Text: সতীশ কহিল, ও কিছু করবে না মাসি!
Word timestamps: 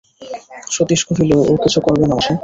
সতীশ 0.71 1.01
কহিল, 1.07 1.31
ও 1.41 1.63
কিছু 1.63 1.79
করবে 1.81 2.05
না 2.05 2.13
মাসি! 2.13 2.33